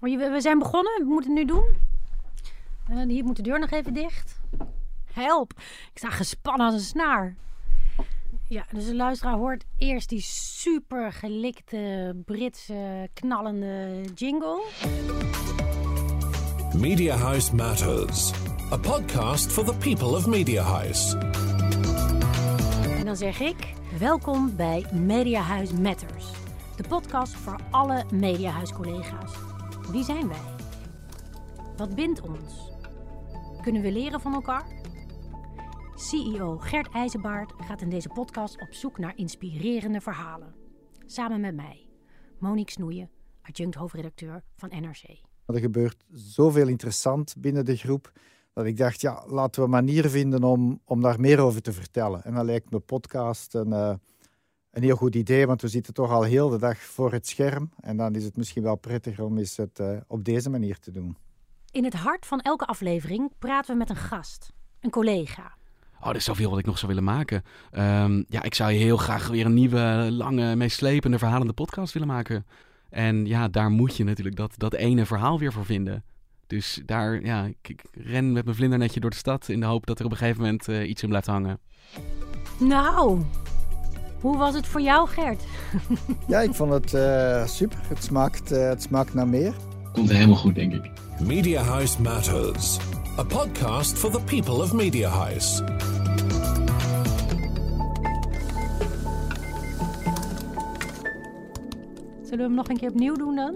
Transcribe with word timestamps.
Oh, 0.00 0.18
We 0.32 0.40
zijn 0.40 0.58
begonnen, 0.58 0.92
we 0.98 1.04
moeten 1.04 1.30
het 1.30 1.38
nu 1.38 1.44
doen. 1.44 1.76
Eh, 2.88 3.02
hier 3.08 3.24
moet 3.24 3.36
de 3.36 3.42
deur 3.42 3.58
nog 3.58 3.70
even 3.70 3.94
dicht. 3.94 4.40
Help, 5.12 5.52
ik 5.92 5.98
sta 5.98 6.10
gespannen 6.10 6.66
als 6.66 6.74
een 6.74 6.80
snaar. 6.80 7.36
Ja, 8.48 8.66
dus 8.72 8.86
de 8.86 8.94
luisteraar 8.94 9.34
hoort 9.34 9.64
eerst 9.78 10.08
die 10.08 10.20
super 10.20 11.12
gelikte 11.12 12.14
Britse 12.24 13.08
knallende 13.12 14.04
jingle. 14.14 14.62
Media 16.76 17.16
House 17.16 17.54
Matters, 17.54 18.32
a 18.72 18.76
podcast 18.76 19.52
for 19.52 19.64
the 19.64 19.74
people 19.74 20.16
of 20.16 20.26
Media 20.26 20.62
House. 20.62 21.18
En 22.98 23.04
dan 23.04 23.16
zeg 23.16 23.40
ik, 23.40 23.74
welkom 23.98 24.56
bij 24.56 24.86
Mediahuis 24.92 25.72
Matters. 25.72 26.26
De 26.76 26.88
podcast 26.88 27.34
voor 27.34 27.56
alle 27.70 28.04
Mediahuis-collega's. 28.12 29.57
Wie 29.90 30.04
zijn 30.04 30.28
wij? 30.28 30.54
Wat 31.76 31.94
bindt 31.94 32.20
ons? 32.20 32.70
Kunnen 33.62 33.82
we 33.82 33.92
leren 33.92 34.20
van 34.20 34.34
elkaar? 34.34 34.66
CEO 35.94 36.58
Gert 36.58 36.88
IJzenbaard 36.92 37.52
gaat 37.56 37.80
in 37.80 37.88
deze 37.88 38.08
podcast 38.08 38.60
op 38.60 38.74
zoek 38.74 38.98
naar 38.98 39.16
inspirerende 39.16 40.00
verhalen. 40.00 40.54
Samen 41.06 41.40
met 41.40 41.54
mij, 41.54 41.86
Monique 42.38 42.72
Snoeien, 42.72 43.10
adjunct 43.42 43.74
hoofdredacteur 43.74 44.42
van 44.56 44.68
NRC. 44.68 45.20
Er 45.46 45.58
gebeurt 45.58 46.04
zoveel 46.12 46.68
interessant 46.68 47.34
binnen 47.38 47.64
de 47.64 47.76
groep 47.76 48.12
dat 48.52 48.66
ik 48.66 48.76
dacht, 48.76 49.00
ja, 49.00 49.24
laten 49.26 49.62
we 49.62 49.68
manieren 49.68 50.10
vinden 50.10 50.44
om, 50.44 50.80
om 50.84 51.00
daar 51.00 51.20
meer 51.20 51.40
over 51.40 51.62
te 51.62 51.72
vertellen. 51.72 52.24
En 52.24 52.34
dan 52.34 52.44
lijkt 52.44 52.70
me 52.70 52.78
podcast 52.78 53.54
een, 53.54 53.72
eh, 53.72 53.94
een 54.78 54.84
heel 54.84 54.96
goed 54.96 55.14
idee, 55.14 55.46
want 55.46 55.62
we 55.62 55.68
zitten 55.68 55.94
toch 55.94 56.10
al 56.10 56.22
heel 56.22 56.48
de 56.48 56.58
dag 56.58 56.78
voor 56.78 57.12
het 57.12 57.28
scherm. 57.28 57.70
En 57.80 57.96
dan 57.96 58.14
is 58.14 58.24
het 58.24 58.36
misschien 58.36 58.62
wel 58.62 58.76
prettiger 58.76 59.24
om 59.24 59.38
eens 59.38 59.56
het 59.56 59.78
eh, 59.78 59.96
op 60.06 60.24
deze 60.24 60.50
manier 60.50 60.78
te 60.78 60.90
doen. 60.90 61.16
In 61.70 61.84
het 61.84 61.94
hart 61.94 62.26
van 62.26 62.40
elke 62.40 62.64
aflevering 62.64 63.32
praten 63.38 63.72
we 63.72 63.78
met 63.78 63.90
een 63.90 63.96
gast, 63.96 64.52
een 64.80 64.90
collega. 64.90 65.56
Oh, 66.00 66.08
er 66.08 66.16
is 66.16 66.24
zoveel 66.24 66.50
wat 66.50 66.58
ik 66.58 66.66
nog 66.66 66.78
zou 66.78 66.88
willen 66.88 67.04
maken. 67.04 67.42
Ehm, 67.70 68.22
ja, 68.28 68.42
ik 68.42 68.54
zou 68.54 68.72
heel 68.72 68.96
graag 68.96 69.28
weer 69.28 69.46
een 69.46 69.54
nieuwe, 69.54 70.08
lange, 70.10 70.56
meeslepende, 70.56 71.18
verhalende 71.18 71.52
podcast 71.52 71.92
willen 71.92 72.08
maken. 72.08 72.46
En 72.90 73.26
ja, 73.26 73.48
daar 73.48 73.70
moet 73.70 73.96
je 73.96 74.04
natuurlijk 74.04 74.36
dat, 74.36 74.54
dat 74.56 74.74
ene 74.74 75.06
verhaal 75.06 75.38
weer 75.38 75.52
voor 75.52 75.64
vinden. 75.64 76.04
Dus 76.46 76.82
daar, 76.84 77.24
ja, 77.24 77.44
ik, 77.44 77.68
ik 77.68 77.84
ren 77.92 78.32
met 78.32 78.44
mijn 78.44 78.56
vlindernetje 78.56 79.00
door 79.00 79.10
de 79.10 79.16
stad 79.16 79.48
in 79.48 79.60
de 79.60 79.66
hoop 79.66 79.86
dat 79.86 79.98
er 79.98 80.04
op 80.04 80.10
een 80.10 80.16
gegeven 80.16 80.40
moment 80.40 80.68
eh, 80.68 80.88
iets 80.88 81.02
in 81.02 81.08
blijft 81.08 81.26
hangen. 81.26 81.60
Nou, 82.58 83.24
hoe 84.20 84.36
was 84.36 84.54
het 84.54 84.66
voor 84.66 84.80
jou, 84.80 85.08
Gert? 85.08 85.42
Ja, 86.26 86.40
ik 86.40 86.54
vond 86.54 86.72
het 86.72 86.94
eh, 86.94 87.46
super. 87.46 87.78
Het 87.88 88.04
smaakt, 88.04 88.52
eh, 88.52 88.68
het 88.68 88.82
smaakt 88.82 89.14
naar 89.14 89.28
meer. 89.28 89.52
Komt 89.92 90.10
helemaal 90.10 90.36
goed, 90.36 90.54
denk 90.54 90.72
ik. 90.72 90.90
Media 91.26 91.62
House 91.62 92.02
Matters, 92.02 92.78
a 93.18 93.22
podcast 93.22 93.98
for 93.98 94.10
the 94.10 94.20
people 94.20 94.54
of 94.54 94.72
Media 94.72 95.08
House. 95.08 95.64
Zullen 102.22 102.38
we 102.38 102.42
hem 102.42 102.54
nog 102.54 102.68
een 102.68 102.78
keer 102.78 102.88
opnieuw 102.90 103.14
doen 103.14 103.34
dan? 103.34 103.54